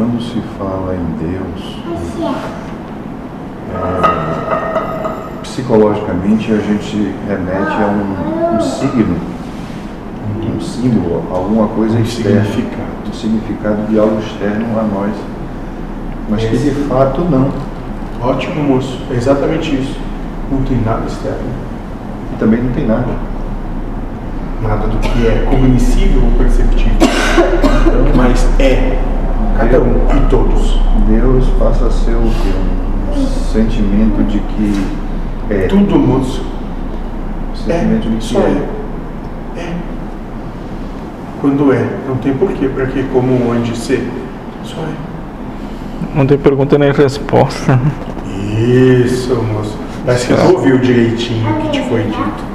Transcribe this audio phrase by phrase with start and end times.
[0.00, 1.76] quando se fala em Deus,
[3.70, 9.18] é, psicologicamente a gente remete a um, um signo,
[10.56, 12.88] um símbolo, alguma coisa Um externa, significado.
[13.06, 15.14] um significado de algo externo a nós,
[16.30, 16.80] mas que de Esse.
[16.88, 17.50] fato não.
[18.22, 19.02] Ótimo, moço.
[19.10, 19.98] É exatamente isso.
[20.50, 21.44] Não tem nada externo.
[22.32, 23.08] E também não tem nada.
[24.62, 26.96] Nada do que é cognoscível ou perceptível.
[28.16, 28.98] Mas é.
[29.60, 30.80] Cada um e todos.
[31.06, 33.20] Deus passa a ser o quê?
[33.20, 35.66] Um sentimento de que é.
[35.66, 36.42] Tudo, moço.
[37.52, 39.60] Um sentimento de que só é.
[39.60, 39.74] É.
[41.42, 41.86] Quando é.
[42.08, 42.66] Não tem porquê.
[42.66, 44.08] Pra que, como, onde, ser.
[44.64, 46.14] Só é.
[46.14, 47.78] Não tem pergunta nem resposta.
[48.26, 49.78] Isso, moço.
[50.26, 52.50] Que tu ouviu direitinho o que te foi dito.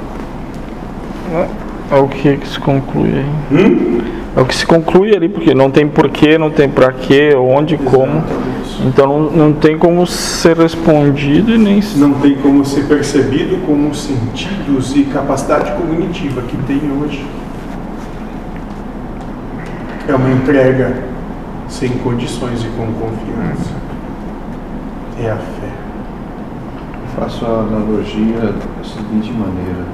[1.90, 3.26] É o que, que se conclui aí.
[3.52, 4.00] Hum?
[4.36, 7.76] É o que se conclui ali, porque não tem porquê, não tem pra quê, onde,
[7.76, 8.22] como.
[8.84, 13.88] Então não, não tem como ser respondido e nem Não tem como ser percebido com
[13.88, 17.24] os sentidos e capacidade cognitiva que tem hoje.
[20.08, 21.02] É uma entrega
[21.68, 23.72] sem condições e com confiança.
[25.20, 25.68] É a fé.
[27.18, 29.84] Faço a analogia da seguinte maneira.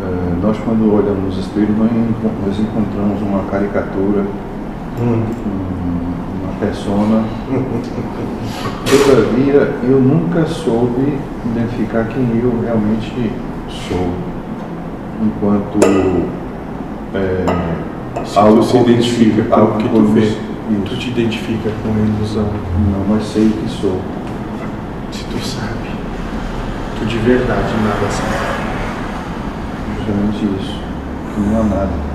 [0.00, 4.24] Eh, nós, quando olhamos espelho, nós encon- nós encontramos uma caricatura,
[5.00, 5.22] Hum.
[5.46, 7.24] um- persona.
[8.86, 13.32] Todavia, eu nunca soube identificar quem eu realmente
[13.68, 14.08] sou.
[15.22, 15.78] Enquanto
[17.14, 17.44] eh,
[18.24, 20.20] Se algo se identifica com algo o que tu cognos- vê,
[20.86, 20.96] tu Isso.
[21.00, 22.44] te identifica com a ilusão.
[22.92, 24.00] Não, mas sei o que sou.
[25.10, 25.88] Se tu sabe,
[26.98, 28.58] tu de verdade nada sabe.
[29.96, 30.78] Justamente isso.
[31.34, 32.07] Que não há nada.